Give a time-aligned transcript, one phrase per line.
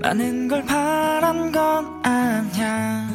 [0.00, 3.08] 많은 걸 바란 건 아냐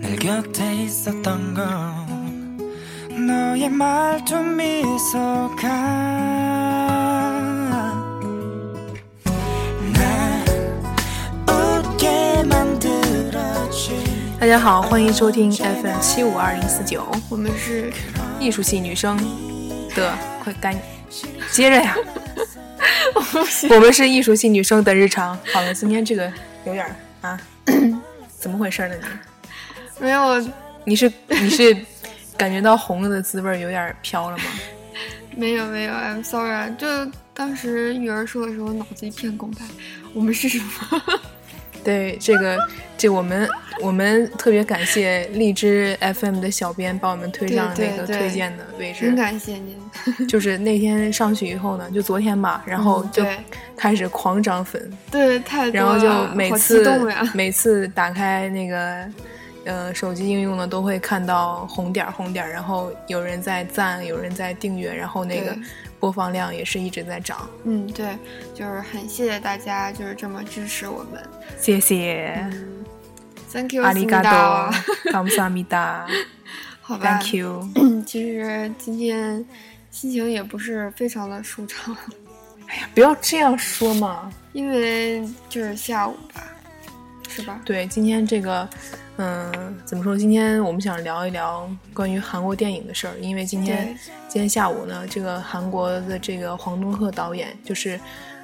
[0.00, 2.04] 늘 곁에 있었던 건
[3.26, 5.68] 너의 말투 미소가
[9.94, 10.44] 날
[11.48, 13.96] 웃게 만들어줄
[14.38, 17.92] 大家好，欢迎收听 FM 七五二零四九，我们是
[18.38, 19.16] 艺术系女生
[19.94, 20.74] 的，快赶
[21.50, 21.96] 接着呀！
[23.69, 25.37] 我们是艺术系女生的日常。
[25.53, 26.31] 好了，今天这个
[26.65, 27.39] 有点儿啊，
[28.37, 28.95] 怎么回事呢？
[29.97, 30.49] 你没有
[30.85, 31.75] 你是你是
[32.37, 34.43] 感觉到红了的滋味儿有点儿飘了吗？
[35.35, 36.87] 没有没有，I'm sorry，啊就
[37.33, 39.61] 当时雨儿说的时候，脑子一片空白。
[40.13, 41.19] 我们是什么？
[41.83, 42.57] 对这个，
[42.97, 43.47] 这我们
[43.81, 49.15] 我们特别感谢荔枝 FM 的小编把我们推上那个推荐的位置很。
[49.15, 49.77] 感谢您。
[50.27, 53.25] 就是那天上去以后呢，就昨天吧，然后就
[53.75, 56.85] 开始狂涨粉，对，太多然后就每次！
[57.33, 59.05] 每次打开那个
[59.65, 65.61] 呃手机应用呢，都会看到红点儿红点儿，然后有人在赞，有人在订阅，然后那个对
[65.99, 67.49] 播放量也是一直在涨。
[67.63, 68.17] 嗯，对，
[68.53, 71.21] 就是很谢谢大家，就是这么支持我们。
[71.59, 72.49] 谢谢。
[73.51, 76.07] Thank you，阿里嘎多，感谢阿米达。
[76.81, 77.19] 好吧。
[77.19, 77.69] Thank you。
[78.05, 79.45] 其实今天
[79.91, 81.95] 心情也不是非常的舒畅。
[82.67, 84.31] 哎呀，不要这样说嘛。
[84.53, 86.43] 因为就是下午吧，
[87.27, 87.59] 是吧？
[87.65, 88.67] 对，今天这个。
[89.21, 90.15] 嗯，怎么说？
[90.15, 93.93] 今天我们想聊一聊关于韩国电影的事儿，因为今天
[94.29, 97.99] 今天下午呢，这个韩国的这个黄东赫导演，就是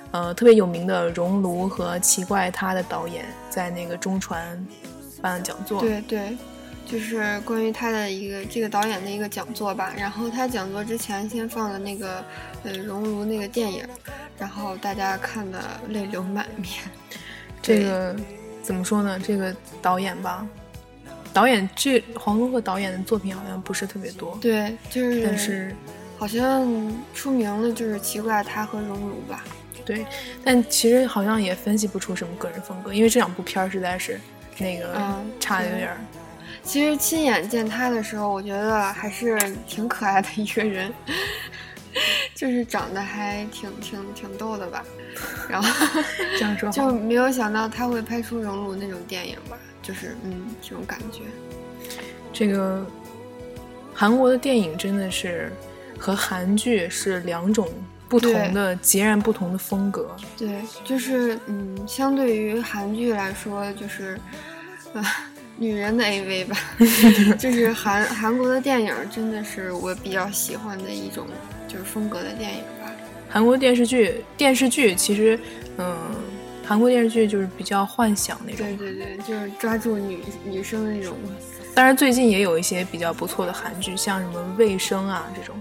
[0.09, 4.65] 呃特别有名的《熔炉》和《奇怪他》的导演，在那个中传
[5.21, 5.79] 办讲座。
[5.79, 6.35] 对对，
[6.87, 9.93] 就是关于他的一个这个导演的一个讲座吧。
[9.95, 12.25] 然后他讲座之前先放了那个
[12.63, 13.87] 呃《熔炉》那个电影，
[14.39, 16.67] 然后大家看的泪流满面。
[17.61, 18.15] 这个
[18.63, 19.19] 怎么说呢？
[19.19, 20.47] 这个导演吧，
[21.35, 25.75] 导演这黄东赫导演的作品好像不是特别多，对，就是但是
[26.17, 26.65] 好像
[27.13, 29.43] 出名的就是奇怪他和熔炉吧。
[29.83, 30.05] 对，
[30.45, 34.17] 但其实好像也分析不出什么个人风格，因为这两部片儿实在是
[34.57, 35.97] 那个嗯差的有点儿。
[36.63, 39.37] 其实亲眼见他的时候，我觉得还是
[39.67, 40.89] 挺可爱的一个人，
[42.33, 44.85] 就是长得还挺挺挺逗的吧。
[45.49, 45.69] 然后
[46.39, 51.21] 这样说就没有想到他会拍出《熔炉》那种电影吧，就是嗯这种感觉。
[52.33, 52.85] 这个
[53.93, 55.51] 韩国的电影真的是
[55.97, 57.67] 和韩剧是两种
[58.09, 60.15] 不同的、截然不同的风格。
[60.37, 64.19] 对，就是嗯，相对于韩剧来说，就是
[64.93, 66.57] 啊、女人的 AV 吧，
[67.39, 71.25] 就是韩韩国的电影真的是我比较喜欢的一种
[71.67, 72.91] 就是风格的电影吧。
[73.29, 75.39] 韩国电视剧，电视剧其实，
[75.77, 75.97] 嗯，
[76.67, 78.65] 韩国电视剧就是比较幻想那种。
[78.65, 81.15] 对对对，就是抓住女女生的那种。
[81.73, 85.55] 当然，最近也有一些比较不错的韩剧，像什么《卫生》啊这种，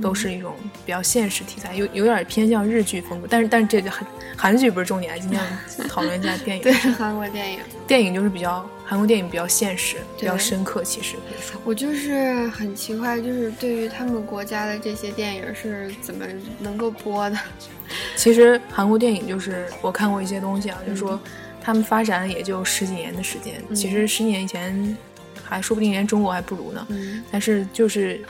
[0.00, 0.54] 都是一种
[0.86, 3.26] 比较现实题材，有有点偏向日剧风格。
[3.30, 4.06] 但是，但是这个韩
[4.36, 6.62] 韩剧不是重点，今天我 们讨论一下电影。
[6.62, 11.60] 对韩国电影，电影就是比较韩国电影比较现实，比较深刻，其实可以说。
[11.64, 16.24] 我就是很奇怪，就是对于他们国家的这些电影是怎么
[16.58, 17.36] 能够播的？
[18.16, 21.30] 其实韩国电影就是我看过一些东西啊，就是说嗯
[21.62, 24.96] 他们发展也就十几年的时间，嗯其实十几年以前
[25.44, 26.86] 还说不定连中国还不如呢。
[26.88, 28.22] 嗯但是就是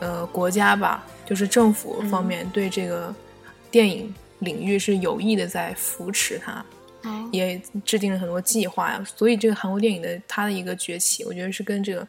[0.00, 3.14] 呃国家吧，就是政府方面对这个
[3.70, 6.64] 电影领域是有意的在扶持它，
[7.04, 9.02] 嗯也制定了很多计划呀。
[9.16, 12.06] 所以这个韩国电影的它的一个崛起，我觉得是跟这个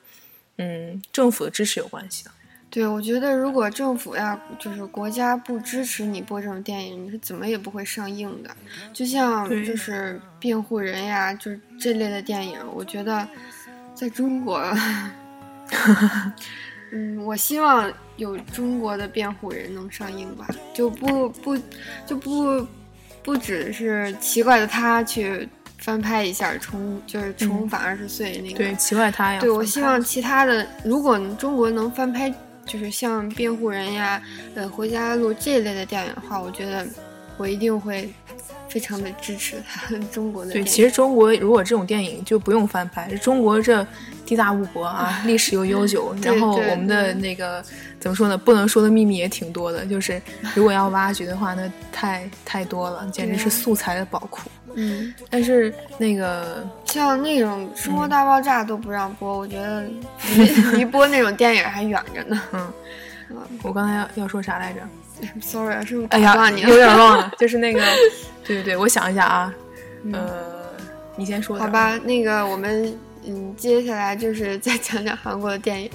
[0.58, 2.32] 嗯政府的支持有关系的。
[2.70, 8.50] 对，我觉得如果政府呀就是国家不支持你播这种电影，你是怎么也不会上映的。
[8.94, 13.28] 就像就是辩护人呀，就是这类的电影，我觉得
[13.94, 14.64] 在中国，
[16.92, 21.58] 嗯，我希望有中国的辩护人能上映吧，就不不
[22.06, 22.66] 就不
[23.24, 25.48] 不只是奇怪的他去
[25.78, 32.32] 翻拍一下重就是重返二十岁那个，对，奇怪他呀，对，我希望其他的，如果中国能翻拍，
[32.66, 34.22] 就是像辩护人呀、
[34.54, 36.86] 呃回家路这一类的电影的话，我觉得
[37.38, 38.14] 我一定会
[38.70, 40.72] 非常的支持他 中国的对，电影。
[40.72, 43.86] 其实中国如果这种电影就不用翻拍，中国这
[44.32, 47.62] 地大物博啊， 历史又悠久，然后我们的那个
[48.00, 48.38] 怎么说呢？
[48.38, 50.22] 不能说的秘密也挺多的，就是
[50.56, 54.50] 如果要挖掘的话，那太太多了，简直是素材的宝库。
[54.76, 59.84] 嗯，但是那个像那种《生活嗯大爆炸》都不让播，我觉得
[60.38, 60.46] 离
[60.78, 62.42] 离播那种电影还远着呢。
[62.54, 62.72] 嗯，
[63.64, 64.80] 我刚才要要说啥来着？
[65.42, 66.50] Sorry，是不是哎呀？
[66.52, 67.82] 有点忘了，就是那个
[68.46, 69.54] 对对对，我想一下啊，
[70.14, 70.72] 呃，
[71.18, 71.60] 你先说。
[71.60, 75.90] 好吧，那个我们嗯，接下来就是 再讲讲韩国的电影。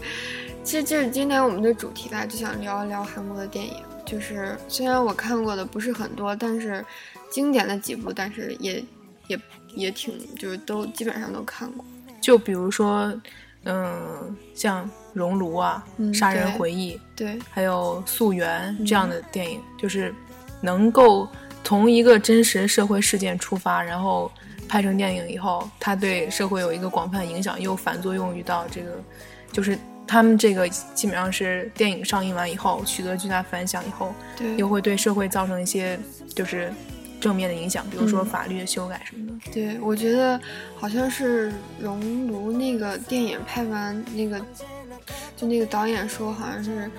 [0.64, 3.75] 其实这是今天我们的主题啦，就想聊一聊韩国的电影。
[4.05, 6.84] 就是虽然我看过的不是很多，但是
[7.31, 8.84] 经典的几部，但是也
[9.26, 9.38] 也
[9.75, 11.84] 也挺，就是都基本上都看过。
[12.20, 13.12] 就比如说，
[13.64, 20.14] 嗯，像《熔炉》啊，嗯杀人回忆》，对，还有《溯源》这样的电影，就是
[20.61, 21.28] 能够
[21.64, 24.31] 从一个真实社会事件出发，然后
[24.68, 28.90] 拍成电影以后，它对社会有一个广泛影响，又反作用于到这个，
[29.52, 35.98] 就是他们这个基本上是电影上映完以后取得巨大反响以后，对，又会对社会造成一些
[36.34, 36.72] 就是
[37.20, 39.50] 正面的影响，比如说嗯法律的修改什么的。
[39.52, 40.40] 对，我觉得
[40.76, 44.40] 好像是《熔炉》那个电影拍完，那个
[45.36, 46.90] 就那个导演说，好像是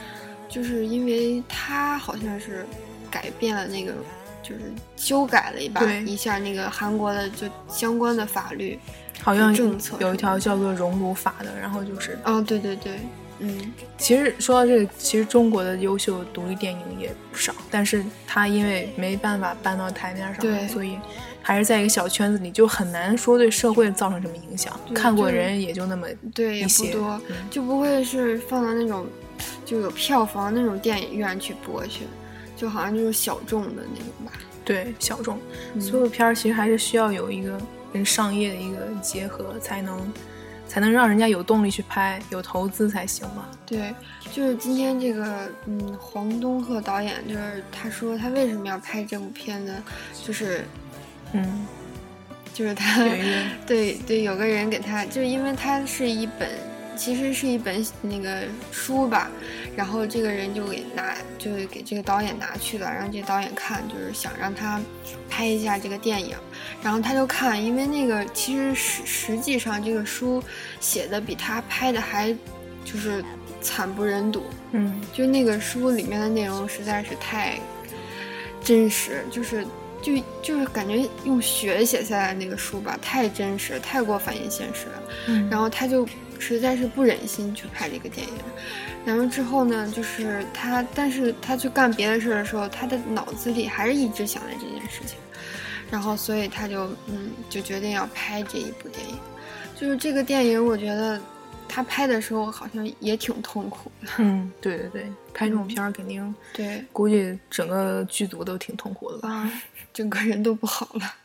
[0.50, 2.66] 就是因为他好像是
[3.12, 3.94] 改变了那个，
[4.42, 4.62] 就是
[4.96, 8.80] 修改了一把对一下那个韩国的就相关的法律。
[9.20, 13.00] 好像政策有一条叫做“熔炉法”的，然后就是哦，对对对，
[13.40, 21.00] 嗯，其实说到这个，其实中国的优秀独立电影也不少，但是它因为没办法搬到台面上对来，所以
[21.42, 24.80] 还是在一个小圈子里，就很难说对社会造成什么影响。
[24.94, 29.08] 看过的人也就那么对，也不多，嗯就不会是放到那种
[29.66, 32.04] 就有票房那种电影院去播去，
[32.58, 34.34] 就好像就是小众的那种吧。
[34.66, 35.40] 对小众。
[35.76, 37.58] 嗯所有片儿其实还是需要有一个
[37.94, 40.12] 跟商业的一个结合，才能
[40.68, 43.48] 才能让人家有动力去拍，有投资才行嘛。
[43.66, 43.94] 对，
[44.34, 49.74] 就是今天这个，嗯，黄东赫导演，就是他说他为什么要拍这部片子，
[50.26, 50.66] 就是
[51.32, 51.66] 嗯，
[52.54, 53.26] 就是他有一个
[53.66, 56.50] 对对，有个人给他，就是因为他是一本，
[56.96, 59.30] 其实是一本那个书吧，
[59.78, 64.82] 然后这个人就给拿，就给这个导演拿去了，让这个导演看，就是想让他
[65.30, 66.36] 拍一下这个电影，
[66.82, 70.44] 然后他就看，因为那个其实实实际上这个书
[70.80, 72.36] 写的比他拍的还
[72.84, 73.24] 就是
[73.62, 77.60] 惨不忍睹，嗯就那个书里面的内容实在是太
[78.64, 79.64] 真实，就是
[80.02, 85.04] 就就是感觉用血写下来那个书吧，太真实，太过反映现实了。
[85.28, 86.08] 嗯，然后他就
[86.40, 88.34] 实在是不忍心去拍这个电影。
[89.06, 95.18] 然后之后呢，就是他，但是他去干别的事儿的时候，他的脑子里还是一直想着这件事情。
[95.90, 99.18] 然后，所以他就嗯，就决定要拍这一部电影。
[99.80, 101.22] 就是这个电影，我觉得
[101.70, 104.10] 他拍的时候好像也挺痛苦的。
[104.18, 109.30] 嗯，对对对，拍这种片儿肯定对，估计整个剧组都挺痛苦的吧。
[109.30, 109.62] 啊，
[109.94, 111.16] 整个人都不好了。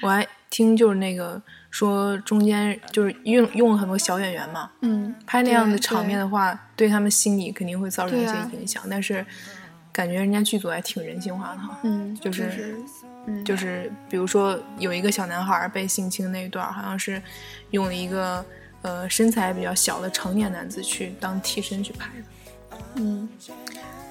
[0.00, 1.40] 我还听就是那个
[1.70, 8.82] 说中间就是用用了很多小演员嘛，嗯，拍那样的场面的话，对他们心理肯定会造成一些影响。
[8.88, 9.24] 但是
[9.92, 12.76] 感觉人家剧组还挺人性化的哈，嗯，就就是
[13.44, 17.20] 就是比如说有一个小男孩被性侵那一段，好像是
[17.70, 18.44] 用了一个
[18.82, 23.28] 呃身材比较小的成年男子去当替身去拍的，嗯，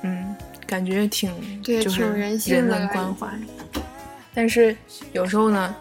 [0.02, 0.36] 嗯，
[0.68, 3.30] 感觉挺对就是挺人文关怀。
[4.34, 4.76] 但是
[5.14, 5.74] 有时候呢，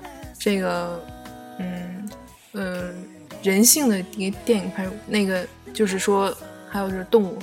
[0.44, 1.02] 这个
[1.58, 2.10] 嗯
[2.52, 2.90] 呃
[3.42, 6.36] 人性的一个电影拍那个就是说
[6.68, 7.38] 还有就是动物，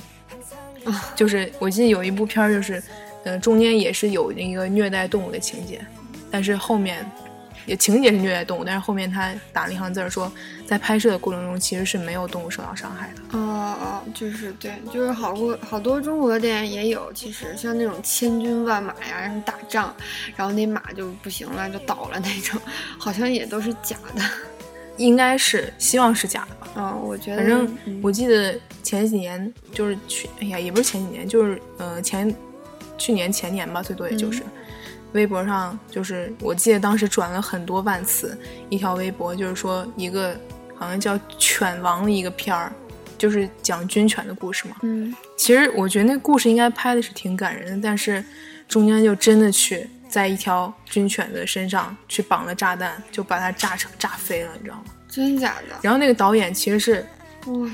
[0.84, 2.80] 啊 就是我记得有一部片儿就是
[3.24, 5.84] 呃中间也是有那个虐待动物的情节，
[6.30, 7.04] 但是后面。
[7.66, 10.30] 也情节是虐待动物，但是后面他打了一行字说，
[10.66, 13.38] 在拍摄的过程中其实是没有动物受到伤害的。
[13.38, 19.94] 哦哦，就是对，就是好多好多中国的电影也有，其实像那种千军万马呀，然后打仗，
[20.36, 22.60] 然后那马就不行了，就倒了那种，
[22.98, 24.22] 好像也都是假的。
[24.98, 26.68] 应该是，希望是假的吧。
[26.76, 32.32] 嗯，我觉得，反正嗯我记得前几年就是去，哎呀，也不是前几年，就是呃前
[32.98, 34.42] 去年前年吧，最多也就是、
[35.12, 38.38] 微博上，就是我记得当时转了很多万次
[38.68, 40.36] 一条微博，就是说一个
[40.74, 42.72] 好像叫《犬王》的一个片儿，
[43.18, 44.76] 就是讲军犬的故事嘛。
[44.82, 48.24] 嗯，其实我觉得那故事应该拍的是挺感人的，但是
[48.66, 54.84] 中间就真的去在一条军犬的身上去绑了炸弹，就把它炸成炸飞了，你知道吗？
[55.08, 55.76] 真假的？
[55.82, 57.06] 然后那个导演其实是，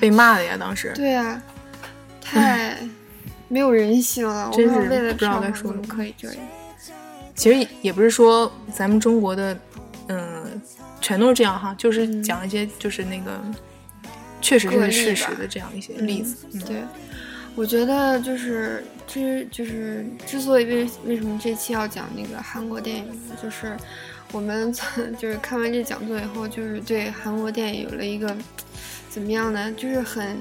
[0.01, 0.93] 被骂的呀，当时。
[0.97, 1.41] 对啊，
[2.21, 2.77] 太
[3.47, 4.51] 没有人性了。
[4.51, 6.37] 我真是为了不知道该说什么可以这样？
[7.39, 9.57] 其实也不是说咱们中国的，
[10.09, 10.61] 嗯、
[11.01, 13.41] 全都是这样哈，就是嗯讲一些就是那个，
[14.41, 16.49] 确实是事实的这样一些例子。
[16.53, 16.83] 嗯对，
[17.55, 23.05] 我觉得就是之就是之所以为为什么这期要讲那个韩国电影，
[23.41, 23.77] 就是
[24.33, 24.73] 我们
[25.17, 28.37] 就是看完这讲座以后，就是对韩国电影有了一个
[29.09, 29.73] 怎么样呢？
[29.77, 30.37] 就是很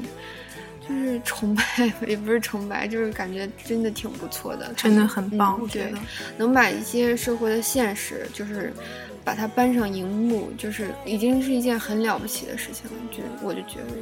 [0.88, 1.64] 就是崇拜，
[2.08, 5.98] 也不是崇拜，就是感觉真的挺不错的，真的很棒，我觉得。
[6.38, 8.72] 能把一些社会的现实，就是
[9.24, 12.98] 把它搬上荧幕，就是已经是一件很了不起的事情了。
[13.12, 13.96] 就我就觉得，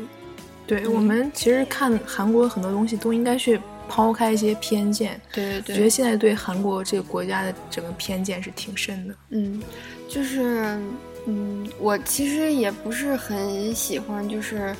[0.67, 5.19] 对、嗯我们其实看韩国很多东西都应该去抛开一些偏见。
[5.33, 9.15] 对对我觉得现在对韩国这个国家的整个偏见是挺深的。
[9.29, 9.61] 嗯，
[10.07, 10.77] 就是
[11.25, 14.75] 嗯，我其实也不是很喜欢，就是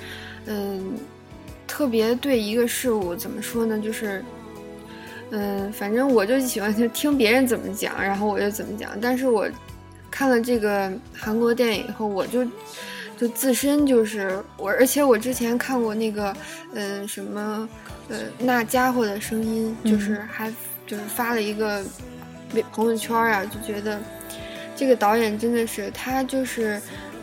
[0.45, 0.93] 嗯，
[1.67, 4.23] 特别对一个事物怎么说呢，就是。
[5.31, 8.91] 嗯，反正我就喜欢就听别人怎么讲，然后我就怎么讲。
[9.01, 9.49] 但是我
[10.11, 12.45] 看了这个韩国电影以后，我就
[13.17, 16.33] 就自身就是我，而且我之前看过那个，
[16.75, 17.67] 嗯，什么，
[18.07, 20.53] 呃，那家伙的声音，就是还
[20.85, 21.83] 就是发了一个
[22.53, 23.99] 微朋友圈啊，就觉得
[24.75, 26.79] 这个导演真的是他就是。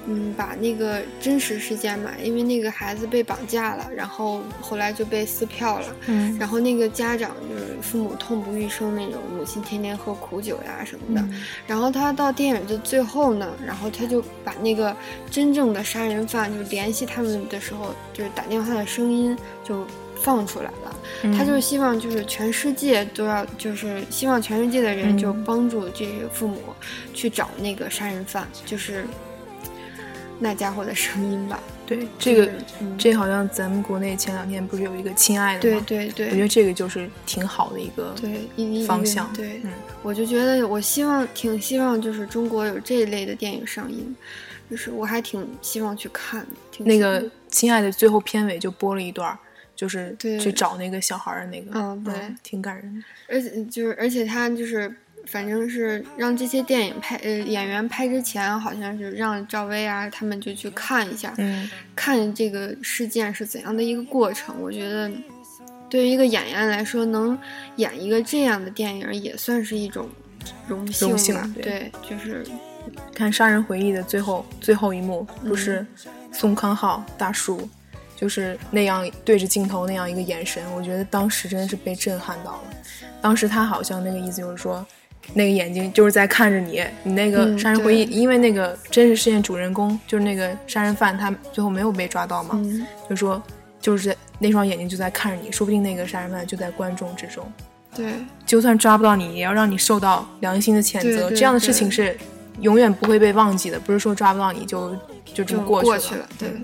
[0.06, 11.20] 嗯，把那个真实事件嘛，因为那个孩子被绑架了，然后后来就被撕票了，嗯然后那个家长就是父母痛不欲生那种，母亲天天喝苦酒呀什么的。
[11.20, 14.94] 嗯然后他到电影的最后呢，然后他就把那个
[15.30, 20.96] 真正的杀人犯就联系他们的时候，就是打电话的声音就放出来了。
[21.22, 26.60] 嗯他就是希望就是全世界都要，就是希望全世界的人嗯就帮助这些父母
[27.14, 29.04] 去找那个杀人犯，就是
[30.42, 31.58] 那家伙的声音吧。
[31.86, 35.84] 对这个嗯这好像咱们国内前两天不是有一个亲爱的对吗？
[35.86, 39.32] 对对对，我觉得这个就是挺好的一个对一一一个方向。
[39.34, 39.70] 对，嗯
[40.02, 44.14] 我就觉得我希望挺希望就是中国有这一类的电影上映，
[44.70, 46.46] 就是我还挺希望去看的。
[46.70, 49.36] 挺那个亲爱的最后片尾就播了一段，
[49.76, 53.04] 就是对去找那个小孩儿的那个，嗯对挺感人的。
[53.28, 54.94] 而且就是而且他就是
[55.26, 64.54] 反正是让这些电影拍呃演员拍之前，好像是让赵薇啊他们就去看一下，嗯，看这个事件是怎样的一个过程。
[64.60, 65.10] 我觉得
[65.88, 67.38] 对于一个演员来说，能
[67.76, 70.08] 演一个这样的电影也算是一种
[70.66, 71.50] 荣幸荣幸吧。
[71.54, 72.44] 对对，就是
[73.14, 75.86] 看《杀人回忆》的最后最后一幕，嗯不是
[76.32, 77.68] 宋康昊大叔，
[78.16, 82.62] 就是那样对着镜头那样一个眼神，我觉得当时真的是被震撼到了。
[83.20, 84.84] 当时他好像那个意思就是说，
[85.34, 93.42] 那个眼睛就是在看着你，你那个嗯杀人回忆，对因为那个真实事件主人公就是那个杀人犯，他最后没有被抓到嘛，嗯就说
[93.80, 97.50] 就是那双眼睛就在看着你，说不定那个杀人犯就在观众之中。
[97.94, 98.12] 对。
[98.44, 101.02] 就算抓不到你，也要让你受到良心的谴责。
[101.02, 102.14] 对对这样的事情是
[102.60, 106.28] 永远不会被忘记的，不是说抓不到你就就这么过过去了。
[106.38, 106.62] 对嗯，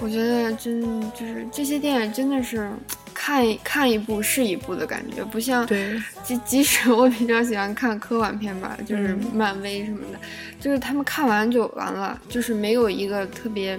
[0.00, 2.70] 我觉得真就是这些电影真的是
[3.12, 10.18] 看一看一部是一部的感觉，不像对即即使我比较喜欢看科幻片吧，就是嗯漫威什么的，
[10.60, 13.78] 就是他们看完就完了，就是没有一个特别，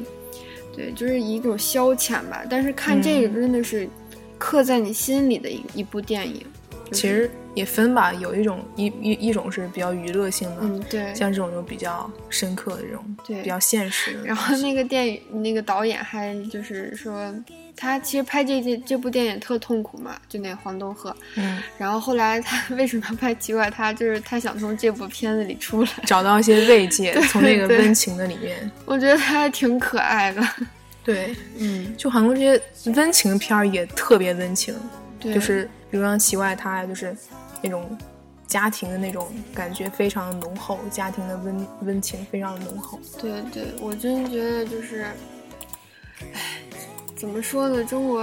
[0.76, 2.44] 对，就是一种消遣吧。
[2.50, 3.88] 但是看这个嗯真的是
[4.38, 6.46] 刻在你心里的一一部电影。
[6.92, 14.24] 就是其实也分吧，有一种一一一种是比较娱乐性的，嗯，对，像这种就比较深刻的这种，对比较现实的。
[14.28, 17.34] 然后那个电影那个导演还就是说，
[17.76, 21.16] 他其实拍这这这部电影特痛苦嘛，就那个黄东赫。
[21.36, 25.90] 嗯，然后后来他 为什么拍《奇怪他》，就是他想从这部片子里出来。
[26.06, 28.70] 找到一些慰藉， 从那个温情的里面。
[28.86, 30.42] 我觉得他还挺可爱的。
[31.04, 34.76] 对，嗯，就韩国这些温情片儿也特别温情，
[35.20, 37.16] 对，就是比如像《奇怪他》呀，就是
[37.62, 37.98] 那种
[38.48, 43.00] 家庭的那种感觉非常浓厚，家庭的温温情非常浓厚。
[43.22, 45.06] 对对，我真觉得就是，
[46.34, 46.62] 唉，
[47.16, 47.84] 怎么说呢？
[47.84, 48.22] 中国，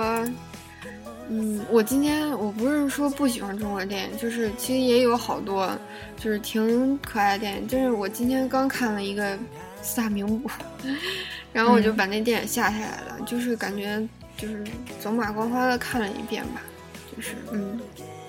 [1.28, 5.76] 嗯，我今天我不是说不喜欢中国电影，就是其实也有好多
[6.16, 7.68] 就是挺可爱的电影。
[7.68, 9.38] 就是我今天刚看了一个
[9.82, 10.50] 四大名捕，
[11.52, 14.00] 然后我就嗯把那电影下下来了，就是感觉
[14.36, 14.64] 就是
[15.00, 16.60] 走马观花的看了一遍吧，
[17.16, 17.80] 就是嗯，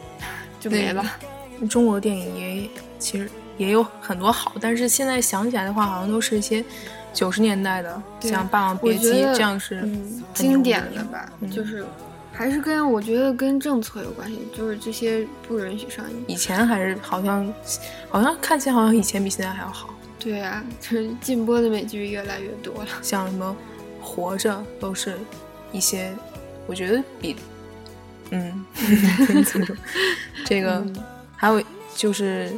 [0.60, 1.04] 就没了。
[1.70, 6.64] 中国电影也其实也有很多好，但是现在想起来的话，好像都是一些
[7.14, 11.84] 九十年代的，像《霸王别姬这样是嗯，经典的的吧，嗯就是
[12.32, 16.24] 还是跟我觉得跟政策有关系，就是这些不允许上映。
[16.28, 17.52] 以前还是好像
[18.10, 19.90] 好像看起来好像以前比现在还要好，
[20.20, 22.90] 对啊，就是禁播的美剧越来越多了。
[23.02, 23.58] 像什么
[24.06, 25.18] 《活着》都是
[25.72, 26.14] 一些
[26.68, 27.36] 我觉得比
[28.32, 28.66] 嗯
[30.46, 30.76] 这个。
[30.86, 30.96] 嗯。
[31.40, 31.62] 还有
[31.96, 32.52] 就是，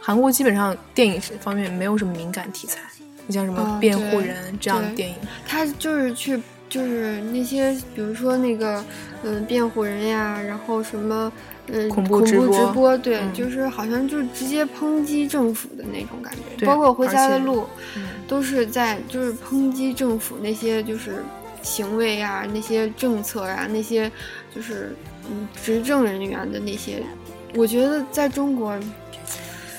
[0.00, 2.80] 韩国基本上电影方面没有什么敏感题材，
[3.26, 5.14] 你像什么啊辩护对人这样的电影，
[5.46, 6.36] 他就是去，
[6.68, 8.84] 就是那些，比如说那个，
[9.22, 11.32] 嗯、辩护人呀，然后什么，
[11.68, 13.32] 嗯、恐怖怖直播播，对，嗯。
[13.32, 17.60] 就是好像就直接抨击政府的那种感觉，包括《回家的路》
[17.96, 18.08] 嗯。
[18.26, 21.22] 都是在就是抨击政府那些就是
[21.64, 24.10] 行为呀、那些政策呀、那些
[24.54, 24.94] 就是
[25.28, 27.02] 嗯执政人员的那些，
[27.54, 28.78] 我觉得在中国，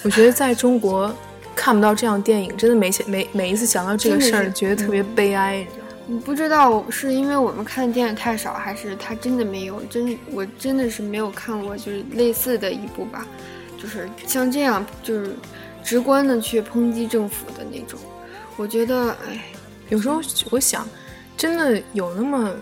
[0.03, 1.15] 我觉得在中国
[1.55, 5.65] 看不到这样电影，真的每每每一次想到这个事儿，觉得特别悲哀。
[6.07, 13.25] 你不知道是因为我们看的电影太少，还是他真的没有，真我真的是没有看过就是类似的一部吧，
[13.81, 15.35] 就是像这样就是
[15.83, 17.99] 直观的去抨击政府的那种，
[18.57, 19.39] 我觉得哎。
[19.89, 20.83] 有时候我想，
[21.37, 22.53] 真的有那么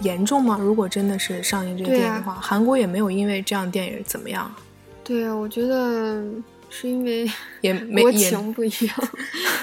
[0.00, 0.58] 严重吗？
[0.60, 4.52] 如果真的是上映这个电影的话，韩国也没有因为这样电影怎么样，
[5.04, 6.22] 对啊，我觉得
[6.70, 8.96] 是因为也 没国也情不一样，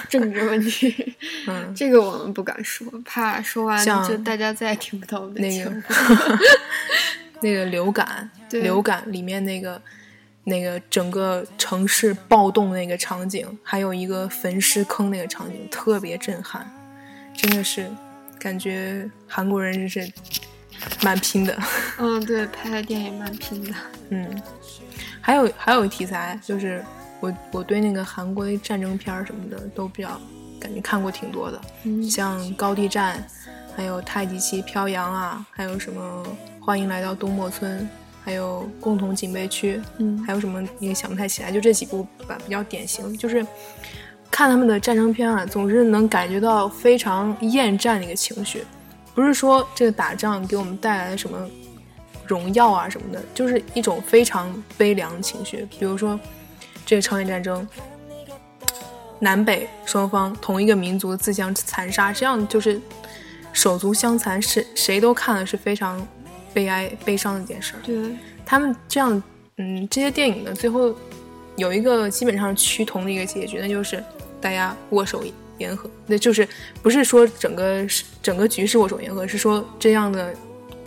[0.08, 1.14] 政治问题，
[1.48, 5.82] 嗯，这个我们不敢说，怕说完像就大家再也听不到我们的那个节目。
[7.42, 9.80] 那个流感，流感里面那个
[10.44, 16.66] 那个整个城市暴动那个场景，还有一个焚尸坑那个场景，特别震撼，
[17.34, 17.86] 真的是
[18.46, 20.12] 感觉韩国人真是
[21.02, 21.58] 蛮拼的。
[21.98, 23.74] 嗯，对，拍的电影蛮拼的。
[24.10, 24.40] 嗯，
[25.20, 26.80] 还有还有一题材就是
[27.18, 30.20] 我我对那个韩国的战争片儿什么的都比较
[30.60, 33.20] 感觉看过挺多的，嗯像高地战，
[33.76, 36.24] 还有太极旗飘扬啊，还有什么
[36.60, 37.88] 欢迎来到东莫村，
[38.24, 43.44] 还有共同警备区，嗯还有什么也想不太起来，就这几部吧比较典型，就是
[44.30, 48.64] 看他们的战争片啊，总是能感觉到非常厌战的一个情绪，
[49.14, 51.38] 不是说这个打仗给我们带来了什么
[52.26, 55.66] 荣耀啊什么的，就是一种非常悲凉的情绪。
[55.78, 56.18] 比如说
[56.84, 57.66] 这个朝鲜战争，
[59.18, 62.80] 南北双方同一个民族自相残杀，这样就是
[63.52, 66.06] 手足相残，是谁都看了是非常
[66.52, 67.80] 悲哀悲伤的一件事儿。
[67.82, 68.14] 对，
[68.44, 69.22] 他们这样，
[69.56, 70.94] 嗯，这些电影呢，最后
[71.56, 74.04] 有一个基本上趋同的一个结局，那就是
[74.46, 75.24] 大家握手
[75.58, 75.90] 言和。
[76.06, 76.46] 那就是
[76.80, 77.84] 不是说整个
[78.22, 80.32] 整个局势握手言和，是说这样的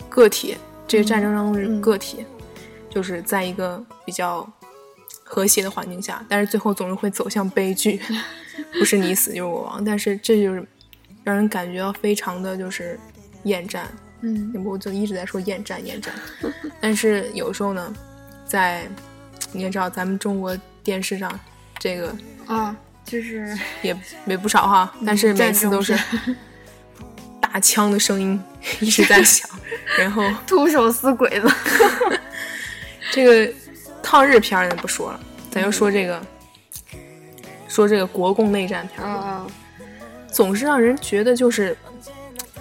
[0.08, 0.56] 个体，
[0.88, 2.24] 这个战争当中是嗯个体，
[2.88, 4.50] 就是在一个比较
[5.22, 8.00] 和谐的环境下，但是最后总是会走向悲剧，
[8.78, 9.84] 不是你死就是我亡。
[9.84, 10.66] 但是这就是
[11.22, 12.98] 让人感觉到非常的就是
[13.44, 13.86] 厌战。
[14.22, 16.14] 嗯我就一直在说厌战厌战，
[16.80, 17.94] 但是有时候呢，
[18.46, 18.88] 在
[19.52, 21.38] 你也知道咱们中国电视上
[21.78, 22.14] 这个
[22.46, 22.76] 啊，
[23.10, 23.96] 就是也
[24.26, 25.98] 也不少哈，但是每次都是
[27.40, 28.40] 大枪的声音
[28.78, 29.48] 一直在响，
[29.98, 31.50] 然后徒手撕鬼子。
[33.10, 33.52] 这个
[34.00, 35.20] 抗日片儿咱不说了，
[35.50, 36.22] 咱就说这个
[37.66, 39.44] 说这个国共内战片儿
[40.28, 41.76] 总是让人觉得就是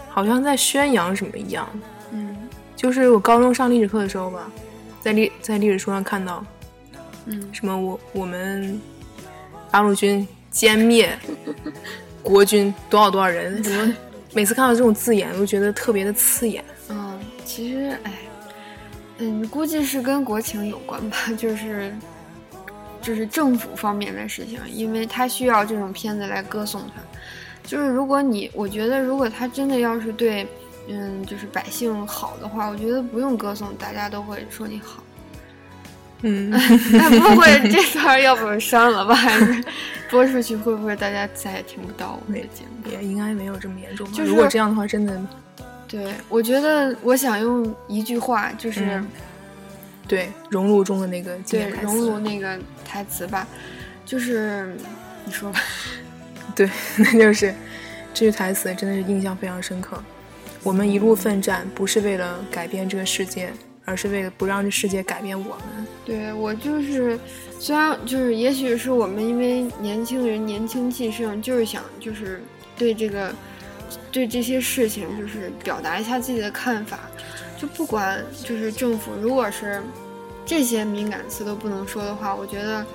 [0.10, 1.70] 好像在宣扬什么一样。
[2.12, 2.36] 嗯
[2.76, 4.50] 就是我高中上历史课的时候吧，
[5.02, 6.44] 在历在历史书上看到
[7.26, 8.82] 嗯什么我我们
[9.70, 11.18] 八路军歼灭
[12.22, 13.94] 国军多少多少人，怎么
[14.34, 16.64] 每次看到这种字眼，我就觉得特别的刺眼。
[16.90, 18.14] 嗯，其实哎，
[19.20, 21.94] 嗯，估计是跟国情有关吧， 就是
[23.02, 27.02] 就是政府方面的事情，因为他需要这种片子来歌颂他。
[27.64, 30.48] 就是如果你，我觉得如果他真的要是对，
[30.88, 35.04] 嗯，就是百姓好的话，我觉得不用歌颂，大家都会说你好。
[36.22, 39.16] 嗯， 哎，不会，这段要不删了吧？
[39.16, 39.64] 还 是
[40.10, 42.92] 播出去会不会大家再也听不到我们的节目？
[42.92, 44.14] 也应该没有这么严重吧。
[44.16, 45.20] 就是如果这样的话，真的
[45.88, 48.86] 对，我觉得我想用一句话，就是。
[48.86, 49.08] 嗯
[50.10, 53.48] 对熔炉中的那个经对熔炉，那个台词吧，
[54.04, 54.76] 就是
[55.24, 55.60] 你说吧，
[56.56, 57.54] 对，那就是
[58.12, 60.02] 这句台词真的是印象非常深刻。
[60.64, 63.54] 我们一路奋战，不是为了改变这个世界，
[63.90, 65.88] 而是为了不让这世界改变我们。
[66.06, 67.20] 对我就是，
[67.60, 72.42] 虽然就是也许是我们因为年轻人年轻气盛，就是想就是
[72.78, 73.34] 对这个
[74.12, 77.00] 对这些事情就是表达一下自己的看法，
[77.58, 79.82] 就不管就是政府如果是
[80.46, 82.86] 这些敏感词都不能说的话，我觉得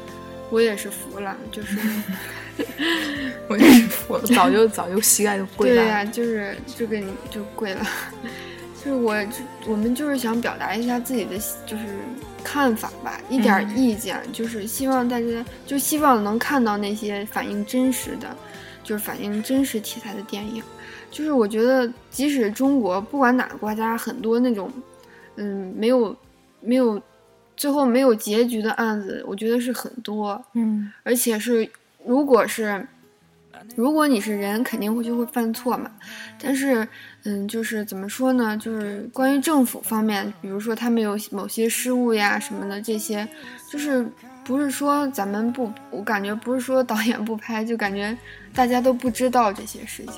[0.50, 1.76] 我也是服了，就是。
[3.48, 6.04] 我也是，我早就早就膝盖就跪了对呀。
[6.04, 7.84] 就是就给你就跪了，
[8.84, 11.84] 就是我就我们就是想表达一下自己的就是
[12.42, 15.26] 看法吧，一点意见，就是希望大家
[15.66, 18.36] 就希望能看到那些反映真实的，
[18.82, 20.62] 就是反映真实题材的电影。
[21.10, 24.70] 就是我觉得，即使中国不管哪个国家，很多那种
[25.36, 26.14] 嗯没有
[26.60, 27.00] 没有
[27.56, 30.44] 最后没有结局的案子，我觉得是很多。
[30.52, 31.66] 嗯而且是，
[32.04, 32.86] 如果是，
[33.76, 35.90] 如果你是人，肯定会就会犯错嘛。
[36.40, 36.86] 但是，
[37.24, 38.56] 嗯，就是怎么说呢？
[38.58, 43.26] 就是关于政府方面，比如说他们有某些失误呀什么的，这些，
[43.70, 44.06] 就是
[44.44, 48.16] 不是说咱们不，我感觉不是说导演不拍，就感觉
[48.54, 50.14] 大家都不知道这些事情。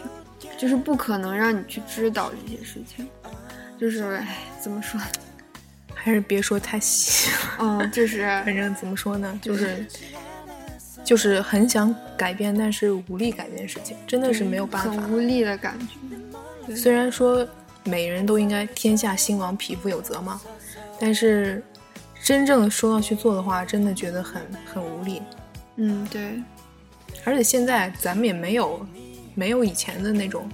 [0.59, 3.07] 就是不可能让你去知道这些事情，
[3.79, 5.01] 就是唉，怎么说？
[5.95, 7.57] 还是别说太细了。
[7.59, 10.05] 嗯，就是 反正怎么说呢，就是就是
[11.41, 14.91] 很想改变，但是无力改变事情，真的是没有办法。
[14.91, 15.79] 很无力的感
[16.67, 16.75] 觉。
[16.75, 17.47] 虽然说
[17.85, 20.41] 每人都应该天下兴亡，匹夫有责嘛，
[20.99, 21.63] 但是
[22.25, 25.23] 真正说要去做的话，真的觉得很很无力。
[25.77, 26.43] 嗯，对。
[27.25, 28.85] 而且现在咱们也没有
[29.35, 30.49] 没有以前的那种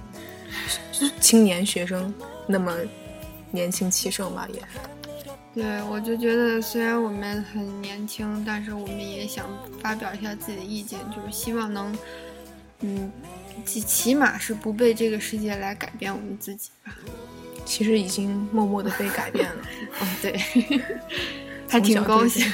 [1.19, 2.13] 青年学生
[2.45, 2.75] 那么
[3.49, 4.61] 年轻气盛吧，也。
[5.55, 9.47] 对，我就觉得虽然我们很年轻，但是我们也想
[9.79, 11.95] 发表一下自己的意见，就是希望能，
[12.79, 13.11] 嗯，
[13.63, 16.95] 起起码是不被这个世界来改变我们自己吧。
[17.65, 19.61] 其实已经默默的被改变了。
[20.01, 20.37] 哦，对，
[21.69, 22.45] 还挺高兴。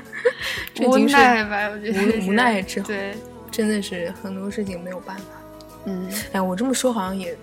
[0.86, 3.16] 无奈吧，我觉得无奈之后，对，
[3.50, 5.24] 真的是很多事情没有办法。
[5.86, 7.34] 嗯，哎，我这么说好像也，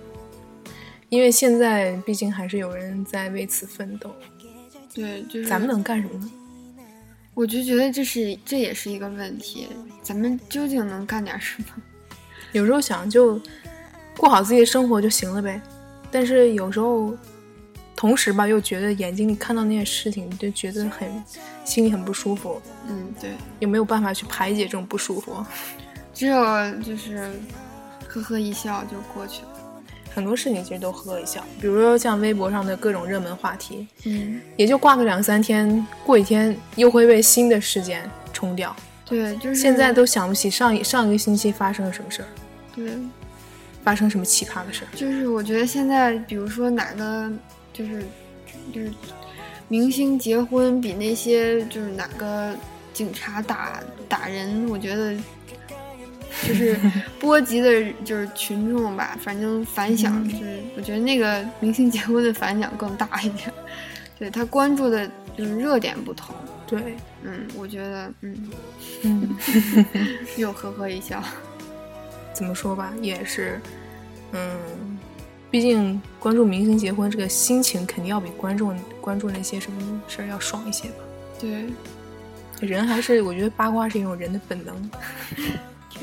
[1.10, 4.15] 因为现在毕竟还是有人在为此奋斗。
[4.93, 6.32] 对，就是咱们能干什么呢？
[7.34, 9.67] 我就觉得这是这也是一个问题，
[10.03, 11.67] 咱们究竟能干点什么？
[12.53, 13.41] 有时候想就
[14.15, 15.60] 过好自己的生活就行了呗，
[16.12, 17.17] 但是有时候
[17.95, 21.10] 同时吧，又觉得眼睛里看到那些事情，就觉得很
[21.65, 22.62] 心里很不舒服。
[22.88, 25.43] 嗯，对，有没有办法去排解这种不舒服？
[26.13, 26.36] 只有
[26.82, 27.34] 就是
[28.08, 29.52] 呵呵一笑就过去了。
[30.13, 38.76] 很多事情其实都呵一笑，比如说像微博上的各种热门话题，嗯，也就挂个两三天，过几天又会被新的事件冲掉。
[39.06, 42.28] 对，就是现在都想不起上一上一个星期发生了什么事儿，
[42.76, 42.86] 对，
[43.84, 44.88] 发生什么奇葩的事儿。
[44.95, 47.32] 就是我觉得现在，比如说哪个
[47.73, 48.04] 就是
[48.73, 48.91] 就是
[49.67, 52.56] 明星结婚，比那些就是哪个
[52.93, 55.15] 警察打打人，我觉得。
[56.47, 56.77] 就是
[57.19, 63.51] 波及的，就是群众吧，反正反响就是，我觉得那个明星结婚的反响更大一点。
[64.19, 66.36] 对他关注的就是热点不同。
[66.67, 68.49] 对，嗯，我觉得，嗯
[69.03, 69.36] 嗯，
[70.38, 71.21] 又呵呵一笑。
[72.34, 73.60] 怎么说吧，也是，
[74.32, 74.58] 嗯，
[75.51, 80.95] 毕竟关注明星结婚这个心情肯定要比观众关注那些什么事儿要爽一些吧。
[81.39, 81.65] 对，
[82.67, 84.89] 人还是我觉得八卦是一种人的本能。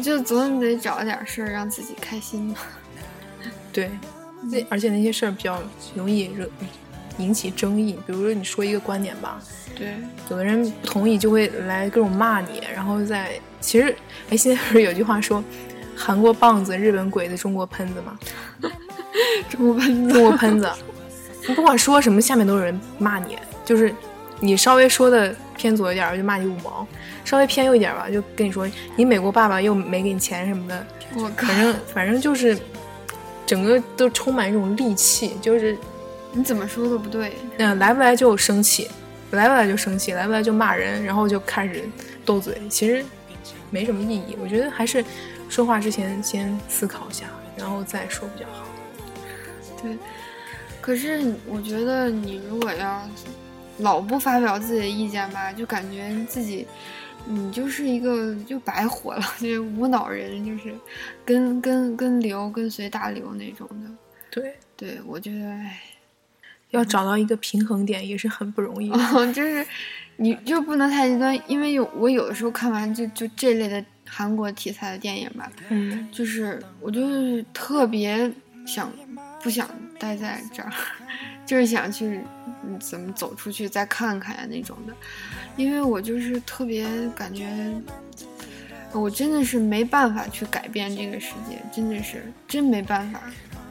[0.00, 2.56] 就总得找点事儿让自己开心嘛。
[3.72, 3.90] 对，
[4.42, 5.62] 那而且那些事儿比较
[5.94, 6.48] 容易惹
[7.18, 7.98] 引起争议。
[8.06, 9.40] 比如说你说一个观点吧，
[9.76, 9.94] 对，
[10.30, 13.94] 有的人不同意就会来各种骂你，然后在其实
[14.30, 15.42] 哎，现在不是有句话说
[15.96, 18.18] 韩国棒子、日本鬼子、中国喷子吗？
[19.48, 20.70] 中国喷子，中国喷子，
[21.46, 23.94] 你不管说什么，下面都有人骂你，就是
[24.40, 26.86] 你稍微说的偏左一点，就骂你五毛。
[27.24, 32.58] 稍微偏右一点吧，就跟你说，你美国爸爸又没给你钱什么的，我反正反正就是，
[33.46, 35.76] 整个都充满一种戾气，就是
[36.32, 37.36] 你怎么说都不对。
[37.58, 38.88] 嗯，来不来就生气，
[39.32, 41.88] 来不来就生气，来不来就骂人，然后就开始
[42.24, 43.04] 斗嘴，其实
[43.70, 44.36] 没什么意义。
[44.42, 45.04] 我觉得还是
[45.48, 48.66] 说话之前先思考一下，然后再说比较好。
[49.82, 49.96] 对，
[50.80, 53.02] 可是我觉得你如果要
[53.78, 56.66] 老不发表自己的意见吧，就感觉自己。
[57.26, 60.74] 你就是一个就白活了， 就是无脑人，就是
[61.24, 63.90] 跟跟跟流跟随大流那种的。
[64.30, 65.80] 对对，我觉得唉，
[66.70, 68.98] 要找到一个平衡点也是很不容易的。
[69.32, 69.66] 就是
[70.16, 78.30] 你就不能太极端，因为有我有的时候看完就就这类的韩国题材的电影吧，嗯，就是我就是特别
[78.66, 78.92] 想
[79.42, 80.72] 不想待在这儿，
[81.46, 82.20] 就是想去
[82.78, 84.94] 怎么走出去再看看呀那种的。
[85.56, 87.48] 因为我就是特别感觉，
[88.92, 93.20] 我真的是没办法去改变这个世界，真的是真没办法。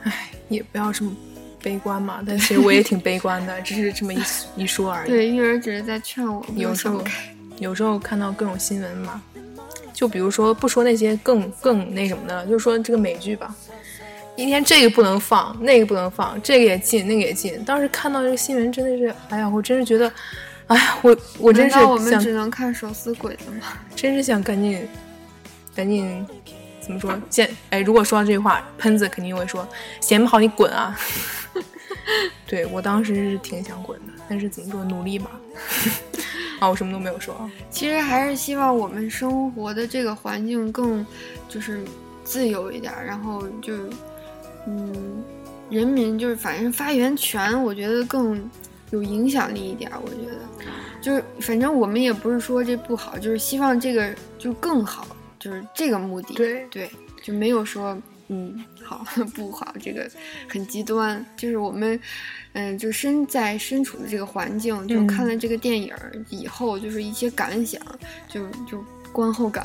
[0.04, 1.16] 唉，也不要这么
[1.62, 2.24] 悲观嘛。
[2.26, 4.20] 但其实我也挺悲观的，只是这么一
[4.56, 5.10] 一说而已。
[5.10, 6.46] 对，玉儿只是在劝我。
[6.56, 7.04] 有时候，
[7.58, 9.22] 有时候看到各种新闻嘛，
[9.94, 13.54] 就比如说不说那些更更那什么的，就说这个美剧吧，
[14.40, 17.62] 一天这个不能放，那个不能放，这个也禁，那个也禁。
[17.66, 20.12] 当时看到这个新闻，真的是，哎呀，我真是觉得。
[20.68, 23.74] 哎呀，我我真是想，我们只能看手撕鬼子吗？
[23.96, 24.88] 真是想赶紧，
[25.76, 26.24] 赶紧，
[26.80, 27.12] 怎么说？
[27.28, 29.68] 见哎，如果说到这句话，喷子肯定会说，
[30.00, 30.96] 嫌不好你滚啊！
[32.46, 35.32] 对我当时是挺想滚的，但是怎么说，努力吧。
[36.62, 37.50] 啊，我什么都没有说。
[37.72, 41.04] 其实还是希望我们生活的这个环境更
[41.48, 41.84] 就是
[42.24, 43.74] 自由一点，然后就
[44.68, 45.24] 嗯，
[45.70, 48.50] 人民就是反正发言权，我觉得更。
[48.92, 50.40] 有影响力一点，我觉得，
[51.00, 55.06] 就是反正我们也不是说这不好，就是希望这个就更好，
[55.38, 56.34] 就是这个目的。
[56.34, 56.90] 对对，
[57.22, 57.96] 就没有说
[58.30, 59.72] 嗯，好 不好？
[59.80, 60.10] 这个
[60.48, 62.00] 很极端，就是我们，
[62.54, 65.94] 嗯，就身在身处的这个环境，就嗯看了这个电影
[66.32, 67.80] 以后，就是一些感想，
[68.28, 69.64] 就就观后感。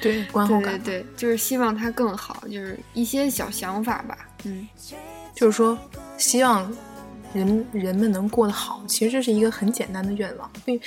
[0.00, 4.16] 对，观后对感对对，就是希望它更好，就是一些小想法吧。
[4.44, 4.66] 嗯，
[5.34, 5.76] 就是说，
[6.16, 6.72] 希望
[7.32, 8.82] 人人们能过得好。
[8.86, 10.80] 其实这是一个很简单的愿望，并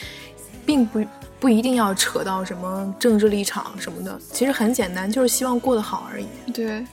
[0.66, 1.06] 并不
[1.40, 4.20] 不一定要扯到什么政治立场什么的。
[4.32, 6.28] 其实很简单，就是希望过得好而已。
[6.52, 6.86] 对。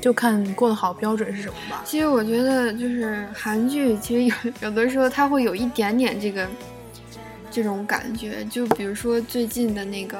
[0.00, 1.82] 就看过得好标准是什么吧。
[1.84, 6.46] 其实我觉得，就是韩剧，其实有有的时候它会有一点点这个
[7.50, 8.44] 这种感觉。
[8.44, 10.16] 就比如说最近的那个，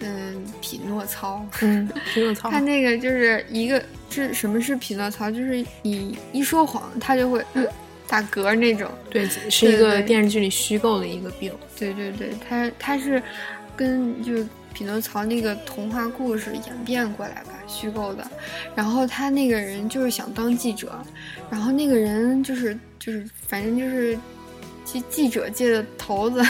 [0.00, 5.30] 嗯，匹诺曹，嗯，匹诺曹，他那个就是一个是什么是匹诺曹？
[5.30, 7.64] 就是你一说谎，他就会、呃、
[8.08, 8.90] 打嗝那种。
[9.10, 11.52] 对，是一个电视剧里虚构的一个病。
[11.78, 13.22] 对对对，他他是
[13.76, 18.26] 跟就是匹诺曹那个童话故事演变过来吧，虚构的。
[18.74, 20.98] 然后他那个人就是想当记者，
[21.50, 24.18] 然后那个人就是就是反正就是
[24.90, 26.42] 记记者界的头子，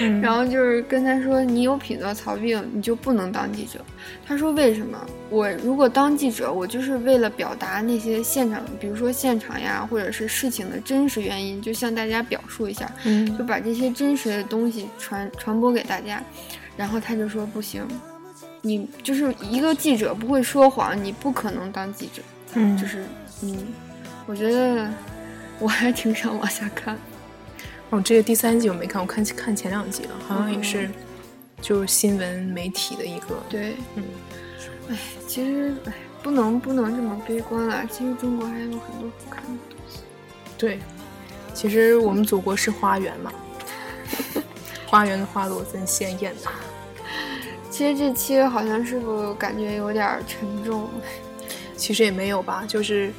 [0.00, 3.80] 嗯、 然后就是跟他说：“你有匹诺曹病，你就不能当记者。”
[4.24, 5.04] 他说：“为什么？
[5.30, 16.22] 我如果当记者，我就是为了表达那些现场，比如说现场呀，或者是事情的真实原因，就向大家表述一下，嗯，就把这些真实的东西传传播给大家。”
[16.76, 17.82] 然后他就说：“不行，
[18.62, 22.22] 你就是一个记者不会说谎，你不可能当记者。”
[22.54, 23.02] 嗯，就是
[23.42, 23.56] 嗯，
[24.26, 24.88] 我觉得
[25.58, 26.96] 我还挺想往下看。
[27.90, 30.90] 哦，这个第三季我没看，我看看前两集了，好像也是，
[31.60, 33.40] 就是新闻媒体的一个。
[33.48, 34.04] 对，嗯，
[34.90, 37.86] 哎，其实哎，不能不能这么悲观啊！
[37.90, 40.00] 其实中国还有很多好看的东西。
[40.58, 40.80] 对，
[41.54, 43.32] 其实我们祖国是花园嘛，
[44.86, 46.50] 花园的花朵真鲜艳呐。
[47.70, 50.88] 其实这期好像是不是感觉有点沉重？
[51.76, 53.12] 其实也没有吧，就是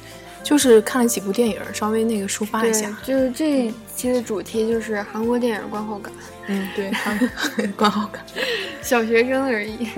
[0.48, 2.96] 就是看了几部电影，稍微那个抒发一下。
[3.04, 6.10] 就是这一期的主题就是韩国电影观后感。
[6.46, 6.90] 嗯，对，
[7.76, 8.24] 观后感。
[8.80, 9.88] 小学生而已。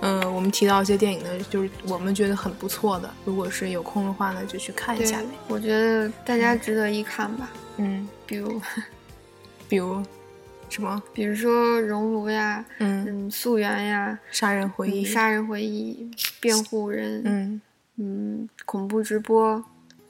[0.00, 5.20] 嗯，我们提到一些电影呢，就是我们觉得很不错的，如果是有空的话呢，就去看一下。
[5.48, 7.50] 我觉得大家值得一看吧。
[7.78, 8.62] 嗯，比如，
[9.68, 10.00] 比如
[10.68, 11.02] 什么？
[11.12, 16.08] 比如说《熔炉》呀，嗯嗯，《溯源》呀，《杀人回忆》、《杀人回忆》、
[16.38, 17.60] 《辩护人》，嗯
[17.96, 19.64] 嗯，恐怖直播，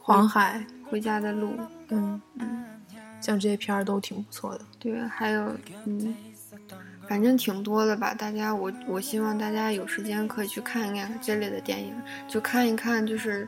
[0.09, 1.55] 黄海，回家的路，
[1.91, 2.65] 嗯嗯，
[3.21, 4.65] 像这些片儿都挺不错的。
[4.79, 6.17] 对，还有嗯，
[7.07, 8.15] 反正挺多的吧。
[8.15, 11.93] 大家，我我希望大家有时间可以去看一看这类的电影，
[12.27, 13.47] 就看一看，就是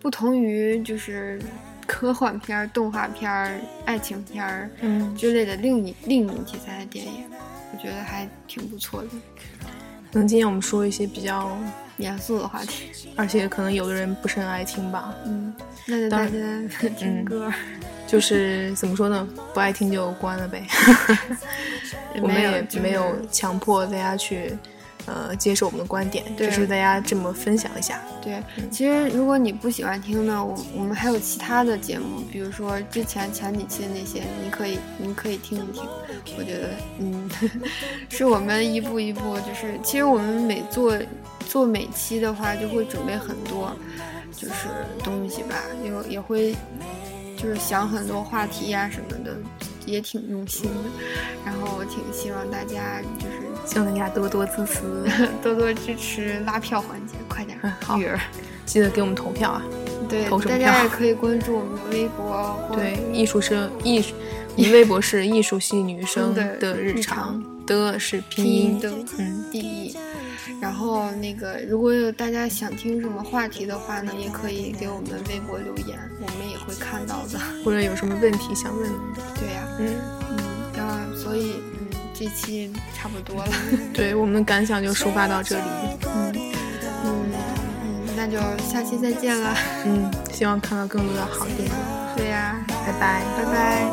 [0.00, 1.38] 不同于就是
[1.86, 7.24] 科幻片儿、动画片儿、爱情片儿嗯之类的另一另一种题材的电影，
[7.70, 9.08] 我觉得还挺不错的。
[10.10, 11.54] 可能今天我们说一些比较
[11.98, 15.14] 严肃的话题，而且可能有的人不是很爱听吧。
[15.26, 15.54] 嗯，
[15.86, 16.30] 那就大家
[16.96, 17.52] 听歌。
[18.06, 19.28] 就是怎么说呢？
[19.52, 20.66] 不爱听就关了呗。
[22.22, 24.56] 我们也没有强迫大家去，
[25.04, 28.00] 呃，接受我们的观点，只是大家这么分享一下。
[28.22, 35.82] 对，其实如果你不喜欢听呢，我我们还有其他的节目，比如说之前前几期的那些，你可以你可以听一听。
[36.38, 37.30] 我觉得，嗯，
[38.08, 40.98] 是我们一步一步，就是其实我们每做
[41.48, 43.74] 做每期的话，就会准备很多，
[44.36, 44.68] 就是
[45.02, 46.54] 东西吧，也也会。
[47.40, 49.36] 就是想很多话题呀、啊、什么的，
[49.86, 50.90] 也挺用心的。
[51.46, 54.80] 然后我挺希望大家就是希望大家多多支持，
[55.40, 57.56] 多多支持拉票环节，快点！
[57.62, 58.18] 嗯，好儿，
[58.66, 59.62] 记得给我们投票啊！
[60.08, 62.58] 对，投什么大家也可以关注我们的微博。
[62.74, 64.16] 对，艺术生艺术，
[64.56, 69.96] 我们微博是艺术系女生 的日常，的是拼音的嗯第一。
[70.60, 77.38] 然后那个，如果有大家想听什么话题的话呢，也可以给我们微博留言，我们也会看到的。
[77.64, 78.90] 或者有什么问题想问？
[79.34, 79.94] 对呀、啊，嗯
[80.30, 80.38] 嗯，
[80.76, 83.52] 然后所以嗯，这期差不多了。
[83.94, 85.64] 对，我们的感想就抒发到这里。
[86.06, 86.32] 嗯
[87.04, 87.30] 嗯
[87.84, 89.54] 嗯，那就下期再见了。
[89.86, 91.72] 嗯，希望看到更多的好电影。
[92.16, 93.86] 对呀、啊，拜拜，拜拜。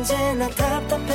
[0.00, 1.09] 언제나 답답해.